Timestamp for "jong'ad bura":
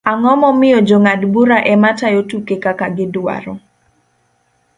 0.87-1.57